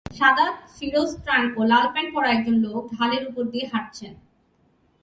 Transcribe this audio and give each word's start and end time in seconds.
সাদা 0.11 0.47
শিরস্ত্রাণ 0.75 1.43
ও 1.57 1.61
লাল 1.63 1.85
প্যান্ট 1.93 2.09
পরা 2.13 2.29
একজন 2.31 2.55
লোক 2.65 2.83
ঢালের 2.95 3.23
ওপর 3.29 3.43
দিয়ে 3.45 3.65
হাঁটছেন 3.71 4.13